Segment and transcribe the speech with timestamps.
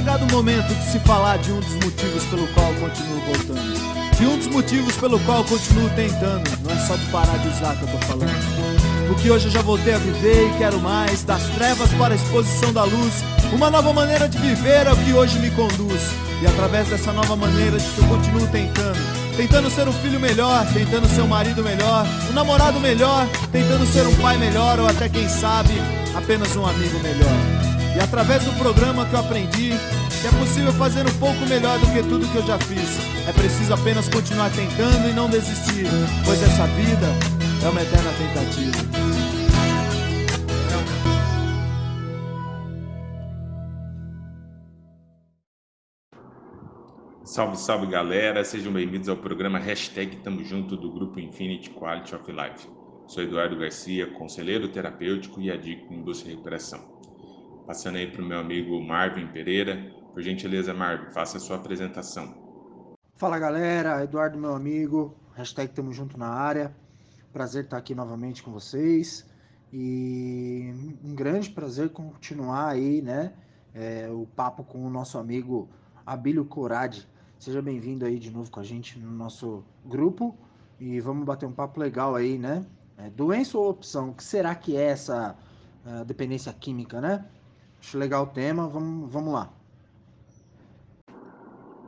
[0.00, 4.16] chegado o momento de se falar de um dos motivos pelo qual continuo voltando.
[4.16, 6.50] De um dos motivos pelo qual continuo tentando.
[6.62, 9.08] Não é só de parar de usar que eu tô falando.
[9.08, 11.22] Porque hoje eu já voltei a viver e quero mais.
[11.24, 13.12] Das trevas para a exposição da luz.
[13.52, 16.00] Uma nova maneira de viver é o que hoje me conduz.
[16.40, 18.98] E através dessa nova maneira de que eu continuo tentando.
[19.36, 24.06] Tentando ser um filho melhor, tentando ser um marido melhor, um namorado melhor, tentando ser
[24.06, 25.74] um pai melhor ou até quem sabe,
[26.14, 27.59] apenas um amigo melhor.
[27.94, 29.70] E através do programa que eu aprendi
[30.20, 32.98] que é possível fazer um pouco melhor do que tudo que eu já fiz.
[33.26, 35.86] É preciso apenas continuar tentando e não desistir,
[36.24, 37.06] pois essa vida
[37.64, 39.10] é uma eterna tentativa.
[47.24, 52.30] Salve, salve galera, sejam bem-vindos ao programa Hashtag Tamo Junto do Grupo Infinity Quality of
[52.30, 52.68] Life.
[53.06, 56.99] Sou Eduardo Garcia, conselheiro terapêutico e adicto em busca e recuperação.
[57.70, 59.76] Passando aí para o meu amigo Marvin Pereira.
[60.12, 62.34] Por gentileza, Marvin, faça a sua apresentação.
[63.14, 66.74] Fala galera, Eduardo, meu amigo, hashtag Tamo Junto na área.
[67.32, 69.24] Prazer estar aqui novamente com vocês
[69.72, 73.34] e um grande prazer continuar aí, né,
[73.72, 75.68] é, o papo com o nosso amigo
[76.04, 77.06] Abílio Corade.
[77.38, 80.36] Seja bem-vindo aí de novo com a gente no nosso grupo
[80.80, 82.66] e vamos bater um papo legal aí, né?
[82.98, 84.10] É, doença ou opção?
[84.10, 85.36] O que será que é essa
[85.86, 87.24] uh, dependência química, né?
[87.80, 89.52] Acho legal o tema, vamos, vamos lá.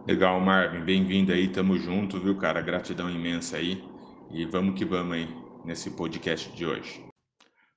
[0.06, 2.60] Legal, Marvin, bem-vindo aí, tamo junto, viu, cara?
[2.60, 3.84] Gratidão imensa aí.
[4.30, 5.28] E vamos que vamos aí
[5.64, 7.04] nesse podcast de hoje.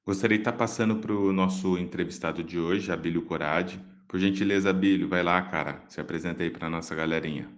[0.06, 3.84] Gostaria de estar passando para o nosso entrevistado de hoje, Abílio Corade.
[4.08, 7.50] Por gentileza, Abílio, vai lá, cara, se apresenta aí para nossa galerinha.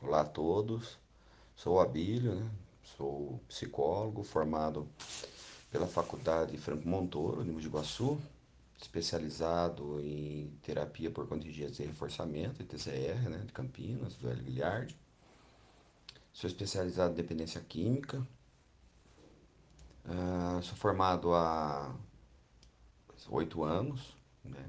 [0.00, 0.98] Olá a todos,
[1.54, 2.50] sou o Abílio, né?
[2.96, 4.88] sou psicólogo formado
[5.70, 8.18] pela Faculdade Franco Montoro, de Mogi Guaçu,
[8.82, 14.94] especializado em terapia por contingência e reforçamento, TCR, né, de Campinas, do Hélio Guilherme.
[16.32, 18.26] Sou especializado em dependência química.
[20.04, 21.94] Uh, sou formado há
[23.30, 24.16] oito anos.
[24.44, 24.68] Né?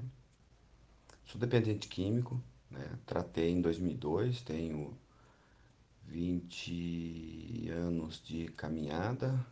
[1.24, 2.40] Sou dependente químico.
[2.70, 2.98] Né?
[3.04, 4.96] Tratei em 2002, tenho
[6.06, 9.44] 20 anos de caminhada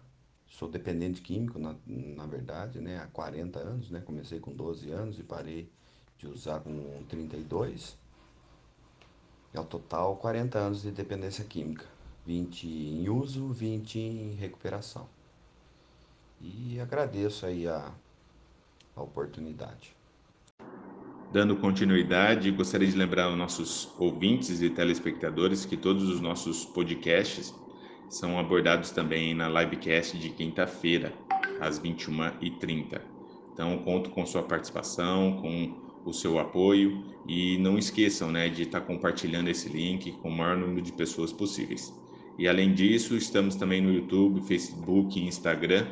[0.52, 5.18] sou dependente químico, na, na verdade, né, há 40 anos, né, comecei com 12 anos
[5.18, 5.70] e parei
[6.18, 7.98] de usar com 32.
[9.52, 11.86] E ao total 40 anos de dependência química,
[12.26, 15.08] 20 em uso, 20 em recuperação.
[16.40, 17.90] E agradeço aí a,
[18.94, 19.96] a oportunidade.
[21.32, 27.54] Dando continuidade, gostaria de lembrar aos nossos ouvintes e telespectadores que todos os nossos podcasts
[28.12, 31.14] são abordados também na livecast de quinta-feira,
[31.58, 33.00] às 21h30.
[33.50, 35.74] Então, conto com sua participação, com
[36.04, 40.58] o seu apoio e não esqueçam né, de estar compartilhando esse link com o maior
[40.58, 41.98] número de pessoas possíveis.
[42.38, 45.86] E além disso, estamos também no YouTube, Facebook e Instagram.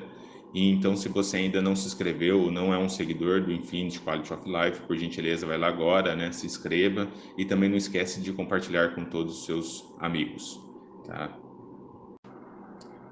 [0.53, 3.99] E então, se você ainda não se inscreveu ou não é um seguidor do Infinity
[3.99, 6.31] Quality of Life, por gentileza, vai lá agora, né?
[6.33, 7.09] Se inscreva
[7.39, 10.61] e também não esquece de compartilhar com todos os seus amigos,
[11.07, 11.50] tá?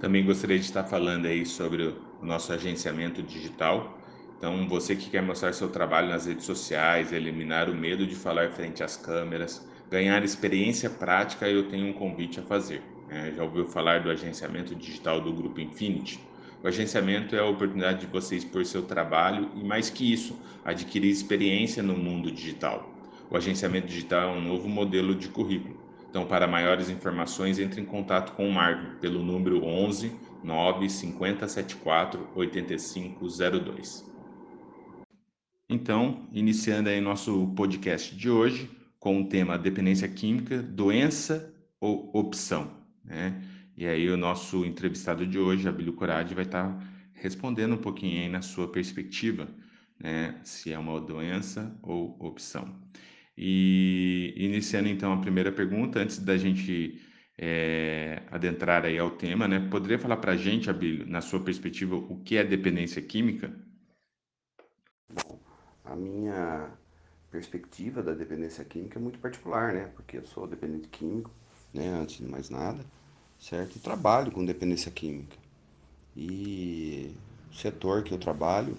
[0.00, 3.98] Também gostaria de estar falando aí sobre o nosso agenciamento digital.
[4.36, 8.50] Então, você que quer mostrar seu trabalho nas redes sociais, eliminar o medo de falar
[8.53, 12.81] frente às câmeras, ganhar experiência prática, eu tenho um convite a fazer.
[13.10, 16.20] É, já ouviu falar do agenciamento digital do Grupo Infinity?
[16.62, 21.10] O agenciamento é a oportunidade de você expor seu trabalho e, mais que isso, adquirir
[21.10, 22.88] experiência no mundo digital.
[23.28, 27.85] O agenciamento digital é um novo modelo de currículo então, para maiores informações, entre em
[27.85, 34.05] contato com o Marvin pelo número 11 9 5074 8502.
[35.69, 42.71] Então, iniciando aí nosso podcast de hoje com o tema dependência química, doença ou opção,
[43.04, 43.43] né?
[43.77, 46.83] E aí o nosso entrevistado de hoje, Abílio Corade, vai estar
[47.13, 49.49] respondendo um pouquinho aí na sua perspectiva,
[49.99, 52.75] né, se é uma doença ou opção.
[53.41, 57.01] E iniciando então a primeira pergunta, antes da gente
[57.39, 59.61] é, adentrar aí ao tema, né?
[59.71, 63.55] Poderia falar para a gente, Abílio, na sua perspectiva, o que é dependência química?
[65.09, 65.39] Bom,
[65.85, 66.77] a minha
[67.31, 69.87] perspectiva da dependência química é muito particular, né?
[69.95, 71.31] Porque eu sou dependente químico,
[71.73, 71.89] né?
[71.91, 72.85] Antes de mais nada,
[73.39, 73.77] certo?
[73.77, 75.37] E trabalho com dependência química.
[76.17, 77.15] E
[77.53, 78.77] o setor que eu trabalho,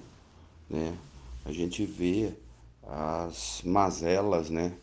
[0.69, 0.97] né?
[1.45, 2.33] A gente vê
[2.91, 4.77] as mazelas, né,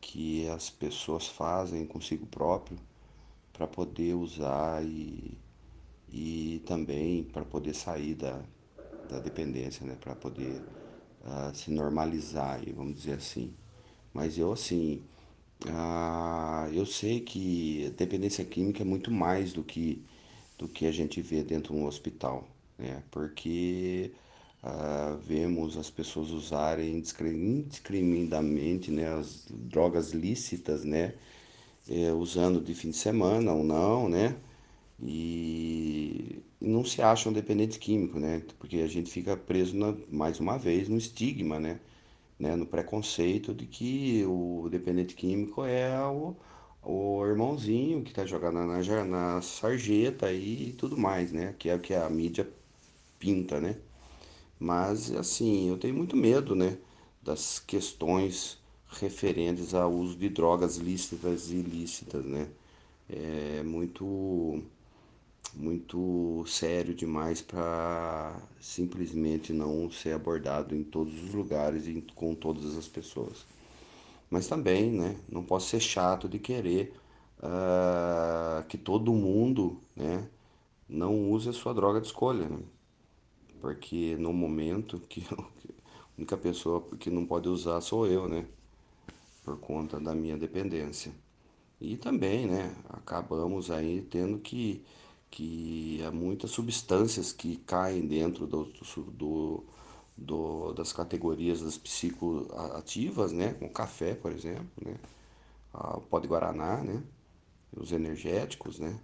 [0.00, 2.78] que as pessoas fazem consigo próprio
[3.52, 5.38] para poder usar e,
[6.12, 8.42] e também para poder sair da,
[9.08, 10.62] da dependência, né, para poder
[11.24, 13.54] uh, se normalizar, vamos dizer assim.
[14.12, 15.02] Mas eu, assim,
[15.68, 20.04] ah, eu sei que dependência química é muito mais do que,
[20.58, 23.02] do que a gente vê dentro de um hospital, né?
[23.10, 24.12] Porque
[24.68, 31.14] ah, vemos as pessoas usarem indiscriminadamente, né, as drogas lícitas, né?
[31.88, 34.36] É, usando de fim de semana ou não, né?
[35.02, 38.42] E não se acham dependente químico, né?
[38.58, 41.80] Porque a gente fica preso na, mais uma vez no estigma, né?
[42.38, 42.56] né?
[42.56, 46.36] No preconceito de que o dependente químico é o,
[46.82, 51.54] o irmãozinho que tá jogando na, na sarjeta e tudo mais, né?
[51.58, 52.48] Que é o que a mídia
[53.18, 53.76] pinta, né?
[54.60, 56.78] Mas assim, eu tenho muito medo, né?
[57.22, 58.58] Das questões
[58.90, 62.48] referentes ao uso de drogas lícitas e ilícitas, né?
[63.08, 64.62] É muito
[65.54, 72.76] muito sério demais para simplesmente não ser abordado em todos os lugares e com todas
[72.76, 73.46] as pessoas.
[74.30, 76.94] Mas também, né, não posso ser chato de querer
[77.40, 80.28] uh, que todo mundo, né,
[80.88, 82.58] não use a sua droga de escolha, né?
[83.60, 85.44] Porque no momento que a
[86.16, 88.46] única pessoa que não pode usar sou eu, né?
[89.44, 91.12] Por conta da minha dependência.
[91.80, 94.84] E também, né, acabamos aí tendo que
[95.30, 98.64] que há muitas substâncias que caem dentro do,
[99.12, 99.64] do,
[100.16, 103.54] do, das categorias das psicoativas, né?
[103.54, 104.96] Como café, por exemplo, né?
[105.72, 107.02] o pó de guaraná, né?
[107.76, 108.98] Os energéticos, né?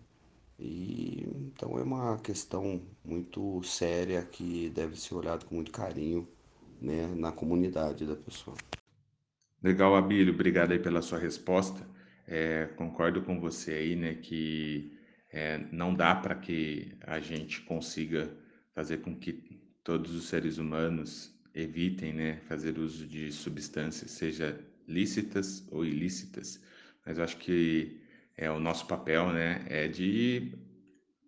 [0.59, 6.29] E então é uma questão muito séria que deve ser olhado com muito carinho,
[6.81, 7.07] né?
[7.17, 8.57] Na comunidade da pessoa.
[9.63, 11.89] Legal, Abílio, obrigado aí pela sua resposta.
[12.27, 14.15] É, concordo com você aí, né?
[14.15, 14.93] Que
[15.33, 18.31] é, não dá para que a gente consiga
[18.75, 24.59] fazer com que todos os seres humanos evitem né, fazer uso de substâncias, seja
[24.89, 26.61] lícitas ou ilícitas.
[27.07, 28.01] Mas eu acho que
[28.37, 30.53] é o nosso papel né, é de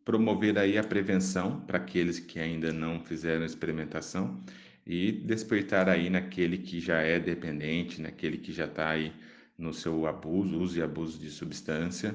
[0.05, 4.41] promover aí a prevenção para aqueles que ainda não fizeram experimentação
[4.87, 9.13] e despertar aí naquele que já é dependente, naquele que já está aí
[9.59, 12.15] no seu abuso, uso e abuso de substância,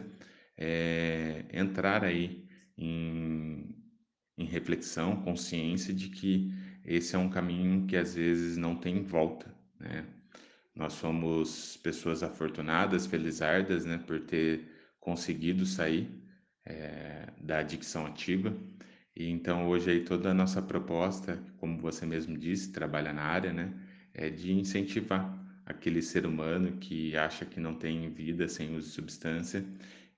[0.58, 2.48] é, entrar aí
[2.78, 3.76] em,
[4.38, 6.54] em reflexão, consciência de que
[6.86, 10.06] esse é um caminho que às vezes não tem volta, né?
[10.74, 14.71] Nós somos pessoas afortunadas, felizardas, né, por ter
[15.02, 16.10] conseguido sair
[16.66, 18.56] é, da adicção ativa.
[19.14, 23.52] E então hoje aí toda a nossa proposta, como você mesmo disse, trabalha na área,
[23.52, 23.74] né,
[24.14, 28.94] é de incentivar aquele ser humano que acha que não tem vida sem uso de
[28.94, 29.66] substância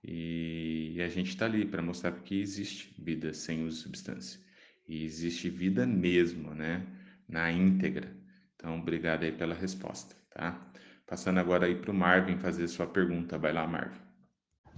[0.04, 4.40] e, a gente está ali para mostrar que existe vida sem uso de substância.
[4.88, 6.86] E existe vida mesmo, né?
[7.28, 8.14] Na íntegra.
[8.56, 10.60] Então, obrigado aí pela resposta, tá?
[11.08, 13.38] Passando agora aí para o Marvin fazer sua pergunta.
[13.38, 14.03] Vai lá, Marvin.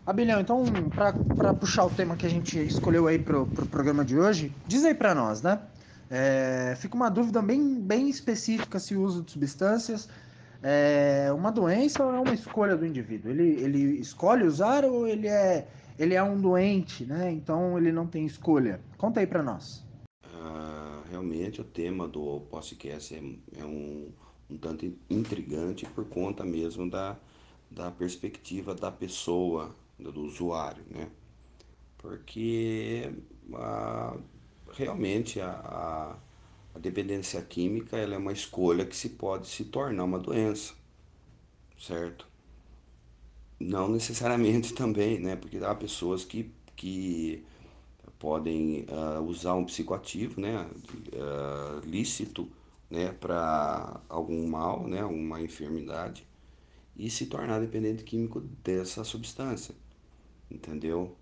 [0.06, 0.64] Abilhão, então,
[1.36, 4.54] para puxar o tema que a gente escolheu aí para o pro programa de hoje,
[4.68, 5.60] diz aí para nós, né?
[6.12, 10.08] É, fica uma dúvida bem, bem específica se o uso de substâncias
[10.62, 13.32] é uma doença ou é uma escolha do indivíduo?
[13.32, 17.32] Ele, ele escolhe usar ou ele é, ele é um doente, né?
[17.32, 18.80] Então ele não tem escolha.
[19.00, 19.84] Conta aí para nós.
[20.36, 24.10] Ah, realmente o tema do podcast é, é um,
[24.52, 27.16] um tanto intrigante por conta mesmo da,
[27.72, 31.10] da perspectiva da pessoa, do usuário, né?
[31.98, 33.12] Porque
[33.54, 34.18] ah,
[34.74, 36.16] realmente a, a
[36.76, 40.74] a dependência química ela é uma escolha que se pode se tornar uma doença,
[41.80, 42.28] certo?
[43.58, 45.38] Não necessariamente também, né?
[45.38, 47.46] Porque há pessoas que, que
[48.20, 50.70] podem uh, usar um psicoativo, né?
[51.14, 52.52] Uh, lícito,
[52.90, 53.14] né?
[53.14, 55.06] Para algum mal, né?
[55.06, 56.28] Uma enfermidade
[56.98, 59.76] e se tornar dependente químico dessa substância,
[60.50, 61.16] entendeu?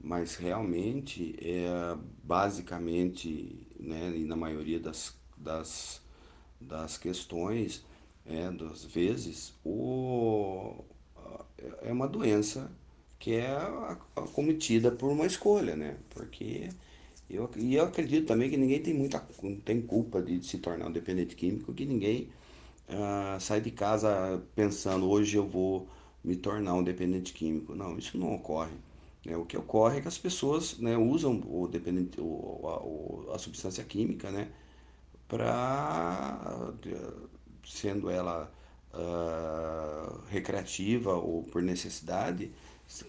[0.00, 6.02] Mas realmente é basicamente né, e na maioria das, das,
[6.60, 7.84] das questões,
[8.26, 10.84] é, das vezes, o,
[11.82, 12.70] é uma doença
[13.18, 13.56] que é
[14.34, 15.96] cometida por uma escolha, né?
[16.10, 16.68] Porque
[17.30, 19.20] eu, e eu acredito também que ninguém tem muita
[19.64, 22.28] tem culpa de se tornar um dependente químico, que ninguém
[22.88, 25.88] ah, sai de casa pensando hoje eu vou
[26.24, 27.74] me tornar um dependente químico.
[27.74, 28.72] Não, isso não ocorre.
[29.24, 29.36] Né?
[29.36, 33.84] O que ocorre é que as pessoas né, usam o dependente, o, a, a substância
[33.84, 34.50] química né,
[35.28, 36.72] para,
[37.64, 38.52] sendo ela
[38.92, 42.52] uh, recreativa ou por necessidade,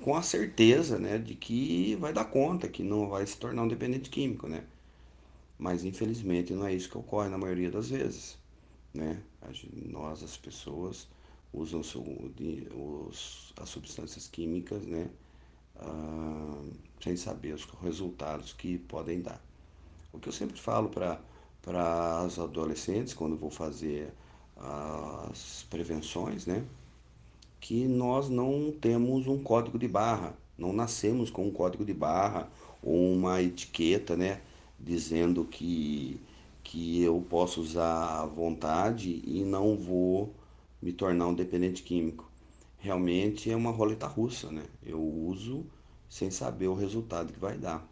[0.02, 3.68] com a certeza né, de que vai dar conta, que não vai se tornar um
[3.68, 4.48] dependente químico.
[4.48, 4.64] Né?
[5.58, 8.38] Mas infelizmente não é isso que ocorre na maioria das vezes.
[8.94, 9.22] Né?
[9.90, 11.08] Nós, as pessoas,
[11.54, 15.10] usam os, as substâncias químicas, né?
[15.78, 16.62] Ah,
[17.02, 19.42] sem saber os resultados que podem dar.
[20.12, 21.20] O que eu sempre falo para
[22.26, 24.14] as adolescentes quando vou fazer
[24.58, 26.66] as prevenções, né?
[27.60, 32.50] Que nós não temos um código de barra, não nascemos com um código de barra
[32.82, 34.42] ou uma etiqueta, né?
[34.80, 36.20] Dizendo que,
[36.64, 40.34] que eu posso usar à vontade e não vou
[40.84, 42.30] me tornar um dependente químico.
[42.78, 44.64] Realmente é uma roleta russa, né?
[44.86, 45.66] Eu uso
[46.10, 47.88] sem saber o resultado que vai dar.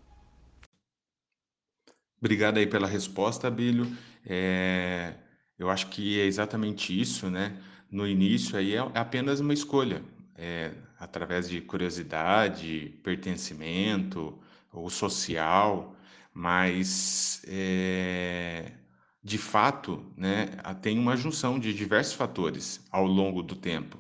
[2.19, 3.87] Obrigado aí pela resposta, Abílio.
[4.25, 5.15] É,
[5.57, 7.57] eu acho que é exatamente isso, né?
[7.89, 10.03] No início aí é apenas uma escolha,
[10.35, 14.37] é, através de curiosidade, pertencimento,
[14.71, 15.95] ou social,
[16.33, 18.71] mas é,
[19.23, 20.49] de fato, né,
[20.81, 23.97] tem uma junção de diversos fatores ao longo do tempo.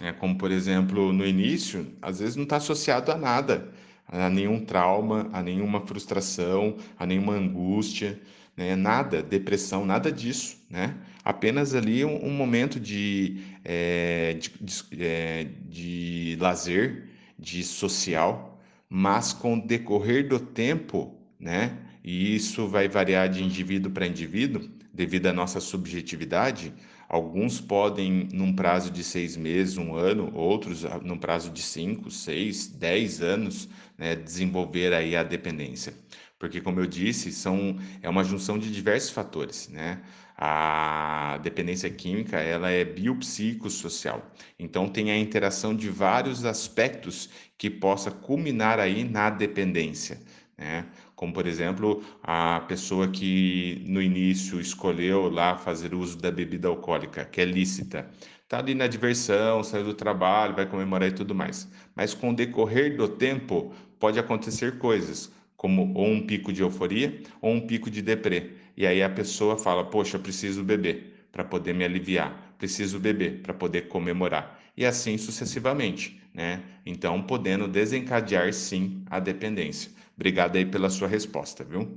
[0.00, 0.12] Né?
[0.12, 3.72] Como, por exemplo, no início, às vezes não está associado a nada,
[4.06, 8.20] a nenhum trauma, a nenhuma frustração, a nenhuma angústia,
[8.56, 8.76] né?
[8.76, 10.58] nada, depressão, nada disso.
[10.68, 10.94] Né?
[11.24, 17.08] Apenas ali um, um momento de, é, de, de, é, de lazer,
[17.38, 21.76] de social, mas com o decorrer do tempo, né?
[22.02, 26.72] E isso vai variar de indivíduo para indivíduo, devido à nossa subjetividade.
[27.08, 32.10] Alguns podem, num prazo de seis meses, um ano, outros ah, num prazo de cinco,
[32.10, 35.94] seis, dez anos, né, desenvolver aí a dependência.
[36.38, 40.00] Porque, como eu disse, são, é uma junção de diversos fatores, né?
[40.36, 44.24] A dependência química, ela é biopsicossocial.
[44.56, 50.20] Então, tem a interação de vários aspectos que possa culminar aí na dependência,
[50.56, 50.86] né?
[51.18, 57.24] Como por exemplo a pessoa que no início escolheu lá fazer uso da bebida alcoólica,
[57.24, 58.08] que é lícita.
[58.44, 61.68] Está ali na diversão, saiu do trabalho, vai comemorar e tudo mais.
[61.96, 67.20] Mas com o decorrer do tempo, pode acontecer coisas, como ou um pico de euforia
[67.42, 68.52] ou um pico de deprê.
[68.76, 73.52] E aí a pessoa fala: Poxa, preciso beber para poder me aliviar, preciso beber para
[73.52, 74.60] poder comemorar.
[74.76, 76.62] E assim sucessivamente, né?
[76.86, 79.97] Então, podendo desencadear sim a dependência.
[80.18, 81.96] Obrigado aí pela sua resposta, viu?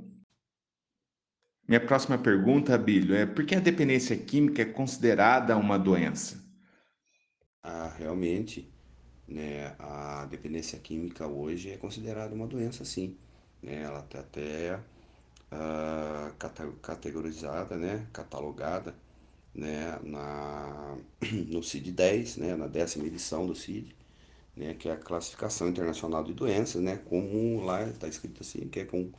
[1.67, 6.39] Minha próxima pergunta, Bílio, é por que a dependência química é considerada uma doença?
[7.63, 8.71] Ah, realmente,
[9.27, 13.17] né, a dependência química hoje é considerada uma doença, sim.
[13.59, 13.81] Né?
[13.81, 14.79] Ela está até
[15.49, 16.31] ah,
[16.83, 18.93] categorizada, né, catalogada
[19.51, 20.95] né, na,
[21.49, 23.95] no CID-10, né, na décima edição do CID,
[24.55, 28.81] né, que é a classificação internacional de doenças, né, como lá está escrito assim, que
[28.81, 29.09] é com,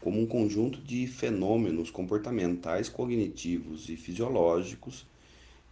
[0.00, 5.06] como um conjunto de fenômenos comportamentais, cognitivos e fisiológicos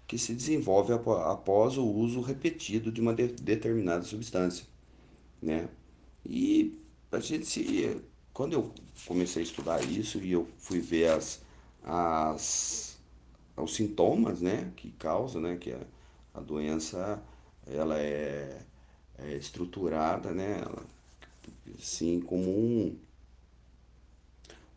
[0.06, 4.64] que se desenvolve após o uso repetido de uma de, determinada substância,
[5.42, 5.68] né?
[6.24, 6.78] E
[7.10, 8.00] a gente se,
[8.32, 8.72] quando eu
[9.06, 11.42] comecei a estudar isso e eu fui ver as,
[11.82, 12.96] as
[13.56, 15.80] os sintomas, né, que causa, né, que a,
[16.34, 17.22] a doença
[17.66, 18.60] ela é
[19.18, 20.62] é, estruturada, né?
[21.78, 22.96] Assim, como um,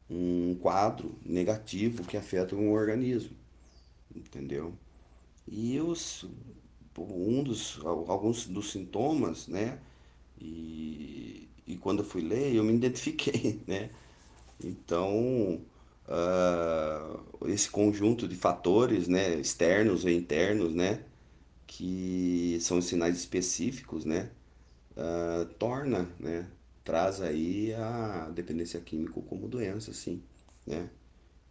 [0.10, 3.36] um quadro negativo que afeta um organismo,
[4.15, 4.74] entendeu?
[5.48, 6.25] E os,
[6.98, 9.79] um dos, alguns dos sintomas, né?
[10.41, 13.89] E, e quando eu fui ler, eu me identifiquei, né?
[14.63, 15.62] Então,
[16.08, 19.36] uh, esse conjunto de fatores, né?
[19.39, 21.03] Externos e internos, né?
[21.69, 24.31] Que são sinais específicos, né,
[24.97, 26.49] uh, torna, né,
[26.83, 30.23] traz aí a dependência química como doença, sim,
[30.65, 30.89] né,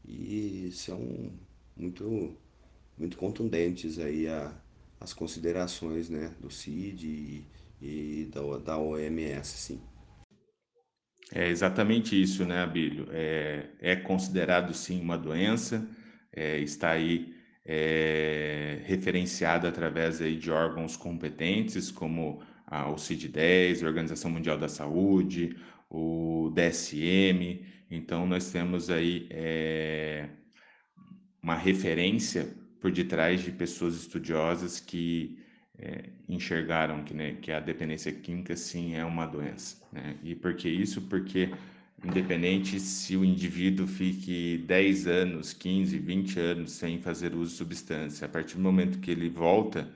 [0.04, 1.32] e são
[1.76, 2.36] muito,
[2.98, 4.52] muito contundentes aí a,
[5.00, 7.46] as considerações, né, do CID e,
[7.80, 9.80] e da, da OMS, sim.
[11.32, 13.06] É exatamente isso, né, Abílio?
[13.12, 15.88] É, é considerado sim uma doença,
[16.32, 17.37] é, está aí
[17.70, 24.68] é, referenciada através aí de órgãos competentes, como a, o CID-10, a Organização Mundial da
[24.68, 25.54] Saúde,
[25.90, 27.62] o DSM.
[27.90, 30.30] Então, nós temos aí é,
[31.42, 32.48] uma referência
[32.80, 35.38] por detrás de pessoas estudiosas que
[35.78, 39.86] é, enxergaram que, né, que a dependência química sim é uma doença.
[39.92, 40.16] Né?
[40.22, 41.02] E por que isso?
[41.02, 41.50] Porque
[42.04, 48.26] independente se o indivíduo fique 10 anos, 15, 20 anos sem fazer uso de substância,
[48.26, 49.88] a partir do momento que ele volta,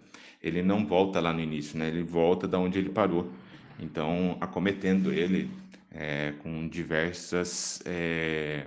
[0.42, 1.88] ele não volta lá no início, né?
[1.88, 3.32] ele volta da onde ele parou.
[3.78, 5.50] Então, acometendo ele
[5.90, 8.66] é, com diversas é,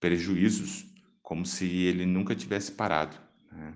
[0.00, 0.84] prejuízos,
[1.22, 3.16] como se ele nunca tivesse parado.
[3.52, 3.74] Né?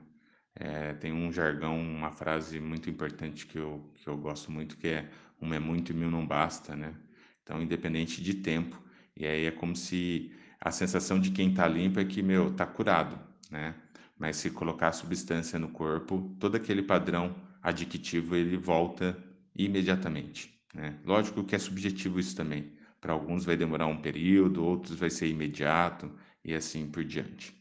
[0.57, 4.89] É, tem um jargão, uma frase muito importante que eu, que eu gosto muito, que
[4.89, 5.09] é
[5.41, 6.95] um é muito e mil não basta, né?
[7.45, 8.83] Então, independente de tempo.
[9.17, 12.67] E aí é como se a sensação de quem está limpo é que, meu, tá
[12.67, 13.21] curado,
[13.51, 13.75] né?
[14.19, 19.17] Mas se colocar substância no corpo, todo aquele padrão adictivo, ele volta
[19.55, 20.99] imediatamente, né?
[21.05, 22.73] Lógico que é subjetivo isso também.
[23.01, 26.11] Para alguns vai demorar um período, outros vai ser imediato
[26.43, 27.55] e assim por diante.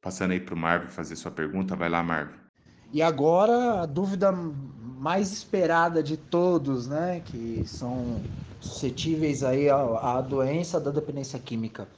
[0.00, 2.41] Passando aí para o Marvin fazer sua pergunta, vai lá, Marvin.
[2.92, 8.20] E agora a dúvida mais esperada de todos, né, que são
[8.60, 11.88] suscetíveis aí à, doença da dependência química.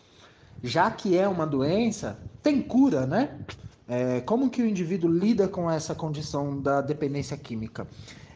[0.63, 3.39] Já que é uma doença, tem cura, né?
[3.87, 7.87] É, como que o indivíduo lida com essa condição da dependência química?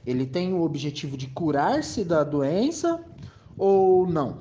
[0.07, 3.03] Ele tem o objetivo de curar-se da doença
[3.57, 4.41] ou não?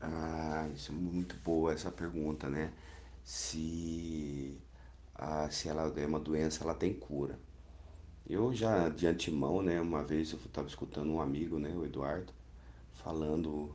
[0.00, 2.70] Ah, isso é muito boa essa pergunta, né?
[3.24, 4.58] se,
[5.22, 7.38] a, se ela é uma doença, ela tem cura.
[8.28, 12.32] Eu já de antemão, né, uma vez eu estava escutando um amigo, né, o Eduardo,
[12.94, 13.74] falando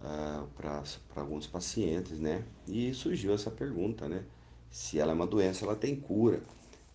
[0.00, 0.82] ah, para
[1.16, 4.24] alguns pacientes, né, e surgiu essa pergunta, né,
[4.70, 6.40] se ela é uma doença, ela tem cura,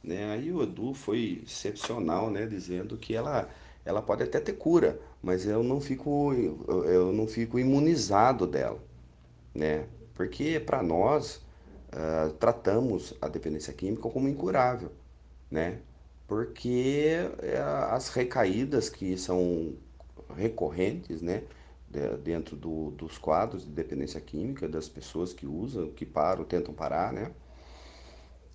[0.03, 3.50] né, aí o Edu foi excepcional, né, dizendo que ela,
[3.86, 8.79] ela pode até ter cura, mas eu não fico, eu não fico imunizado dela,
[9.53, 11.41] né, porque para nós
[11.93, 14.91] uh, tratamos a dependência química como incurável,
[15.50, 15.79] né?
[16.27, 19.74] Porque eh, as recaídas que são
[20.36, 21.43] recorrentes, né?
[22.24, 27.12] dentro do, dos quadros de dependência química das pessoas que usam, que param, tentam parar,
[27.12, 27.31] né?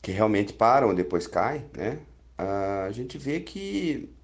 [0.00, 1.99] Que realmente param e depois caem, né?
[2.39, 4.15] A gente vê que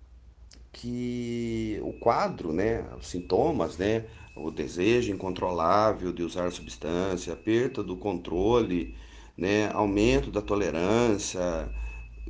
[0.73, 4.05] que o quadro, né, os sintomas, né,
[4.37, 8.95] o desejo incontrolável de usar a substância, perda do controle,
[9.41, 11.41] né, aumento da tolerância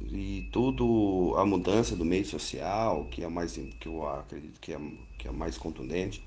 [0.00, 4.80] e tudo a mudança do meio social, que é mais que eu acredito que é,
[5.18, 6.22] que é mais contundente,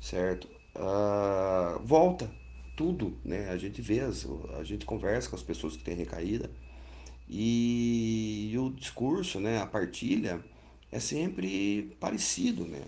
[0.00, 0.48] certo?
[0.76, 2.30] Uh, volta
[2.76, 3.48] tudo, né?
[3.50, 4.26] A gente vê, as,
[4.58, 6.50] a gente conversa com as pessoas que têm recaída
[7.28, 10.44] e, e o discurso, né, a partilha
[10.90, 12.82] é sempre parecido, né?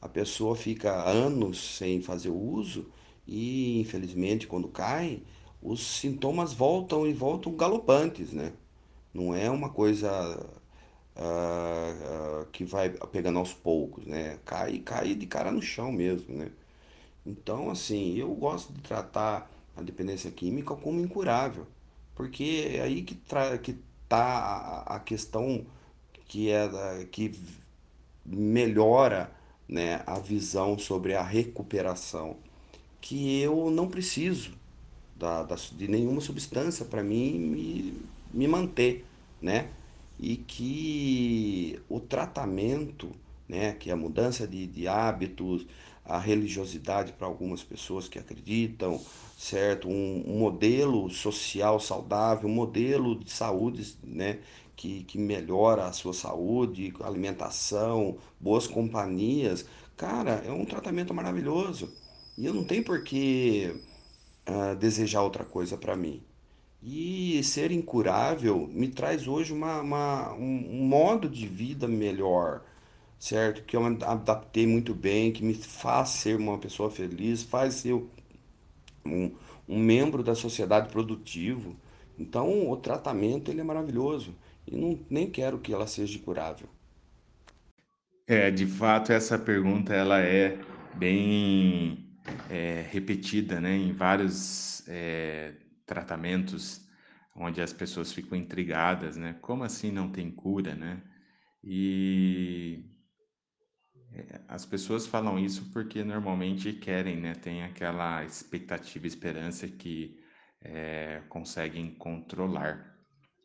[0.00, 2.90] A pessoa fica anos sem fazer uso
[3.26, 5.22] e, infelizmente, quando cai,
[5.62, 8.52] os sintomas voltam e voltam galopantes, né?
[9.14, 10.10] Não é uma coisa
[11.16, 14.38] uh, uh, que vai pegando aos poucos, né?
[14.44, 16.50] Cai, cai de cara no chão mesmo, né?
[17.24, 21.66] Então, assim, eu gosto de tratar a dependência química como incurável,
[22.14, 23.16] porque é aí que,
[23.62, 25.64] que tá a, a questão
[26.26, 26.68] que é
[27.10, 27.38] que
[28.24, 29.30] melhora
[29.68, 32.36] né, a visão sobre a recuperação,
[33.00, 34.52] que eu não preciso
[35.16, 39.04] da, da de nenhuma substância para mim me, me manter,
[39.40, 39.68] né?
[40.18, 43.10] E que o tratamento,
[43.48, 45.66] né, que a mudança de, de hábitos,
[46.04, 49.00] a religiosidade para algumas pessoas que acreditam,
[49.38, 49.88] certo?
[49.88, 54.38] Um, um modelo social saudável, um modelo de saúde, né?
[54.82, 59.64] que, que melhora a sua saúde, alimentação, boas companhias,
[59.96, 61.88] cara, é um tratamento maravilhoso.
[62.36, 63.72] E eu não tenho por que
[64.78, 66.22] desejar outra coisa para mim.
[66.82, 72.64] E ser incurável me traz hoje uma, uma, um, modo de vida melhor,
[73.20, 73.62] certo?
[73.62, 77.94] Que eu adaptei muito bem, que me faz ser uma pessoa feliz, faz ser
[79.06, 79.30] um,
[79.68, 81.76] um membro da sociedade produtivo.
[82.18, 84.34] Então, o tratamento ele é maravilhoso
[84.66, 86.68] e não, nem quero que ela seja curável.
[88.26, 90.58] É, de fato, essa pergunta ela é
[90.94, 92.01] bem
[92.92, 95.54] repetida né, em vários é,
[95.86, 96.86] tratamentos
[97.34, 99.34] onde as pessoas ficam intrigadas, né?
[99.40, 101.02] Como assim não tem cura, né?
[101.64, 102.84] E
[104.12, 107.34] é, as pessoas falam isso porque normalmente querem, né?
[107.34, 110.20] Tem aquela expectativa, esperança que
[110.60, 112.94] é, conseguem controlar,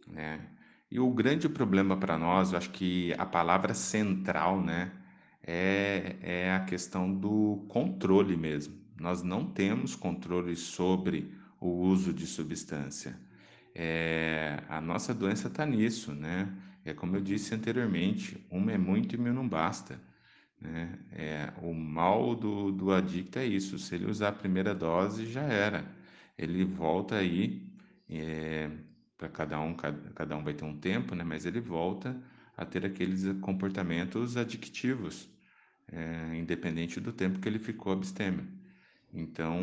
[0.05, 0.45] né?
[0.91, 4.91] E o grande problema para nós, eu acho que a palavra central, né,
[5.43, 8.86] é, é a questão do controle mesmo.
[8.99, 13.19] Nós não temos controle sobre o uso de substância.
[13.73, 16.51] É, a nossa doença está nisso, né?
[16.83, 20.01] É como eu disse anteriormente, uma é muito e mil não basta.
[20.59, 20.97] Né?
[21.11, 25.43] É, o mal do, do adicto é isso, se ele usar a primeira dose, já
[25.43, 25.85] era.
[26.37, 27.71] Ele volta aí,
[28.09, 28.69] é,
[29.17, 31.23] para cada um, cada, cada um vai ter um tempo, né?
[31.23, 32.19] Mas ele volta
[32.55, 35.29] a ter aqueles comportamentos adictivos,
[35.91, 38.47] é, independente do tempo que ele ficou abstêmio.
[39.17, 39.59] Então,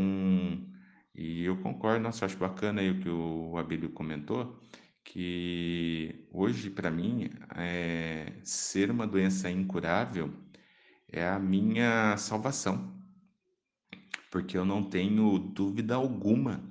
[1.14, 4.60] E eu concordo, nossa, acho bacana aí o que o Abílio comentou,
[5.04, 10.32] que hoje, para mim, é, ser uma doença incurável
[11.08, 12.92] é a minha salvação,
[14.30, 16.62] porque eu não tenho dúvida alguma,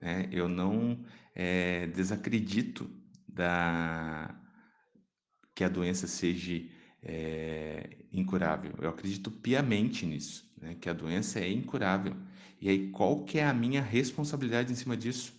[0.00, 0.28] né?
[0.32, 2.88] eu não é, desacredito
[3.26, 4.34] da
[5.54, 6.64] que a doença seja
[7.02, 8.72] é, incurável.
[8.80, 10.76] Eu acredito piamente nisso, né?
[10.80, 12.16] que a doença é incurável.
[12.60, 15.32] E aí, qual que é a minha responsabilidade em cima disso?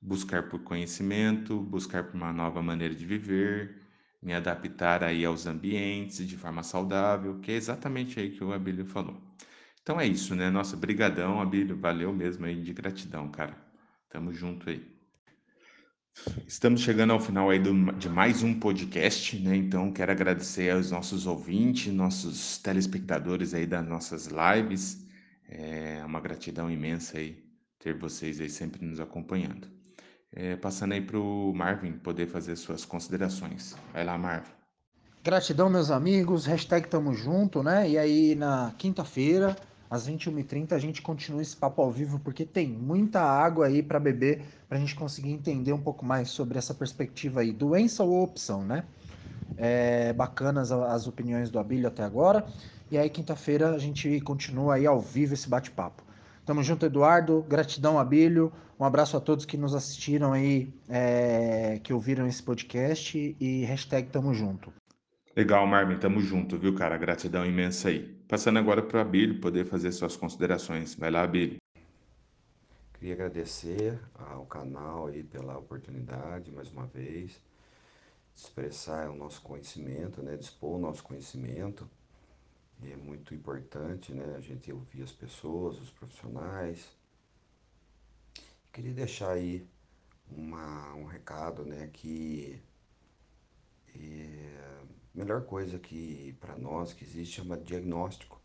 [0.00, 3.82] Buscar por conhecimento, buscar por uma nova maneira de viver,
[4.22, 8.84] me adaptar aí aos ambientes de forma saudável, que é exatamente aí que o Abílio
[8.84, 9.20] falou.
[9.82, 10.50] Então é isso, né?
[10.50, 13.56] Nossa, brigadão, Abílio, valeu mesmo aí de gratidão, cara.
[14.08, 14.93] Tamo junto aí.
[16.46, 19.56] Estamos chegando ao final aí do, de mais um podcast, né?
[19.56, 25.04] Então quero agradecer aos nossos ouvintes, nossos telespectadores aí das nossas lives.
[25.48, 27.42] É uma gratidão imensa aí
[27.78, 29.68] ter vocês aí sempre nos acompanhando.
[30.32, 33.76] É, passando aí para o Marvin poder fazer suas considerações.
[33.92, 34.50] Vai lá, Marvin.
[35.22, 36.46] Gratidão, meus amigos.
[36.46, 37.88] Hashtag tamo junto, né?
[37.88, 39.56] E aí, na quinta-feira,
[39.90, 44.00] às 21h30, a gente continua esse papo ao vivo, porque tem muita água aí para
[44.00, 48.22] beber, para a gente conseguir entender um pouco mais sobre essa perspectiva aí, doença ou
[48.22, 48.84] opção, né?
[49.56, 52.44] É, bacanas as opiniões do Abílio até agora.
[52.90, 56.02] E aí, quinta-feira, a gente continua aí ao vivo esse bate-papo.
[56.44, 57.44] Tamo junto, Eduardo.
[57.48, 58.52] Gratidão, Abílio.
[58.78, 64.08] Um abraço a todos que nos assistiram aí, é, que ouviram esse podcast e hashtag
[64.10, 64.72] tamo junto.
[65.36, 66.96] Legal, Marvin, tamo junto, viu, cara?
[66.96, 68.06] Gratidão imensa aí.
[68.28, 70.94] Passando agora para Abílio poder fazer suas considerações.
[70.94, 71.56] Vai lá, Abílio.
[72.92, 77.32] Queria agradecer ao canal aí pela oportunidade, mais uma vez,
[78.32, 80.36] de expressar o nosso conhecimento, né?
[80.36, 81.90] Dispor o nosso conhecimento.
[82.84, 84.36] É muito importante, né?
[84.36, 86.96] A gente ouvir as pessoas, os profissionais.
[88.72, 89.66] Queria deixar aí
[90.30, 91.90] uma, um recado, né?
[91.92, 92.62] Que
[93.88, 98.40] a melhor coisa que para nós que existe chama diagnóstico,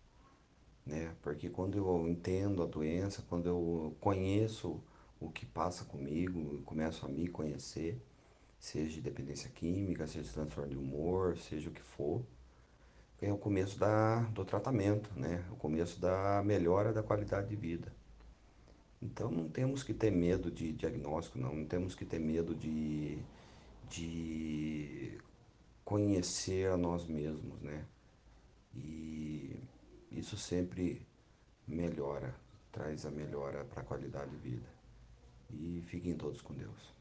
[0.86, 1.16] né?
[1.22, 4.82] Porque quando eu entendo a doença, quando eu conheço
[5.20, 8.02] o que passa comigo, começo a me conhecer,
[8.60, 12.24] seja de dependência química, seja de transtorno de humor, seja o que for,
[13.22, 15.44] é o começo da, do tratamento, né?
[15.52, 17.94] O começo da melhora da qualidade de vida.
[19.02, 23.18] Então não temos que ter medo de diagnóstico, não, não temos que ter medo de,
[23.90, 25.18] de
[25.90, 27.84] conhecer a nós mesmos, né?
[28.76, 29.56] E
[30.12, 31.02] isso sempre
[31.68, 32.36] melhora,
[32.72, 34.68] traz a melhora para a qualidade de vida.
[35.50, 36.94] E fiquem todos com Deus.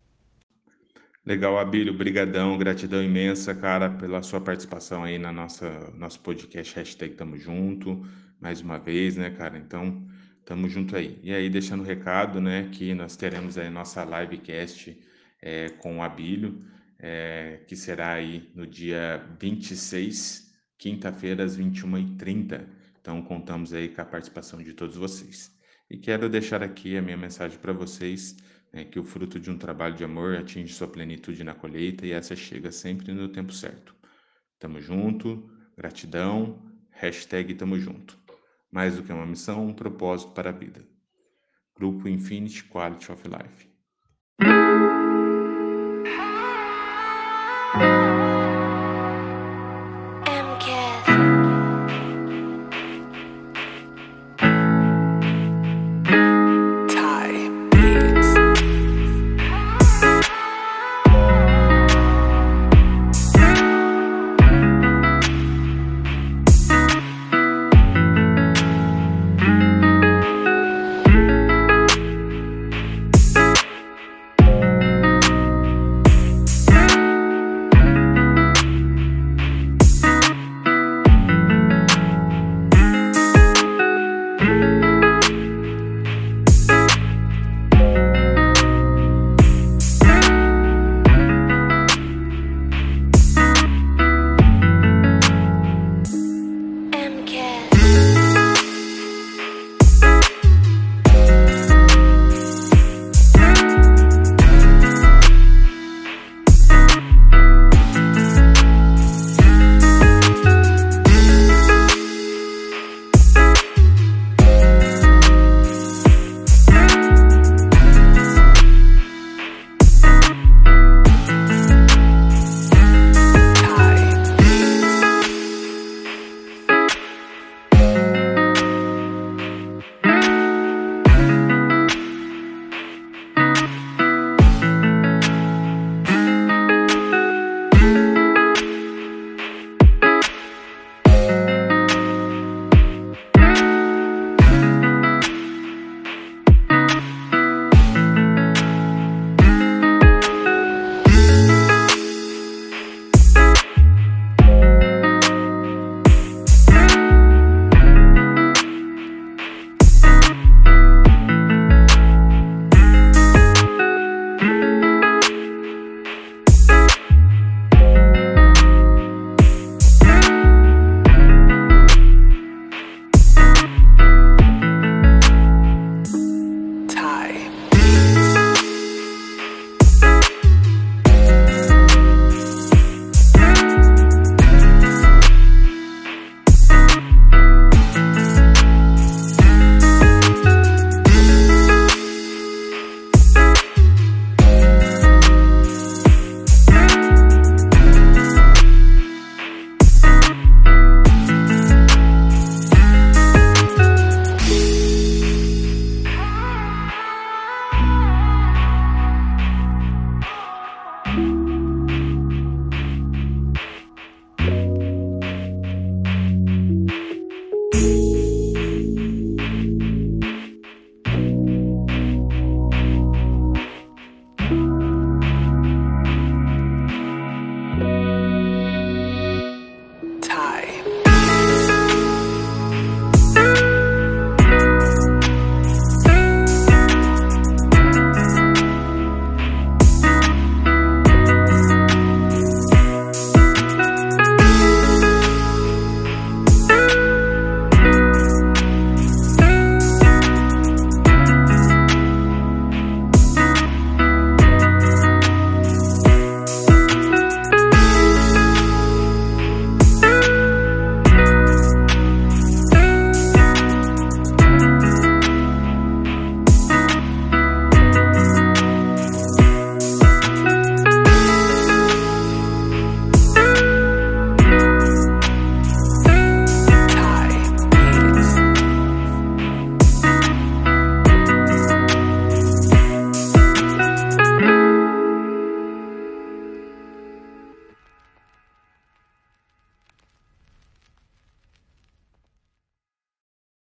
[1.22, 7.14] Legal, Abílio, brigadão, gratidão imensa, cara, pela sua participação aí na nossa nosso podcast hashtag
[7.14, 8.06] Tamo Junto,
[8.40, 9.58] mais uma vez, né, cara?
[9.58, 10.02] Então,
[10.46, 11.20] tamo junto aí.
[11.22, 14.98] E aí, deixando o recado, né, que nós teremos aí nossa livecast
[15.42, 16.64] é, com o Abílio,
[16.98, 22.66] é, que será aí no dia 26, quinta-feira, às 21h30.
[23.00, 25.56] Então, contamos aí com a participação de todos vocês.
[25.90, 28.36] E quero deixar aqui a minha mensagem para vocês
[28.72, 32.12] é que o fruto de um trabalho de amor atinge sua plenitude na colheita e
[32.12, 33.94] essa chega sempre no tempo certo.
[34.58, 38.18] Tamo junto, gratidão, hashtag tamo junto.
[38.70, 40.86] Mais do que uma missão, um propósito para a vida.
[41.74, 43.67] Grupo Infinity Quality of Life.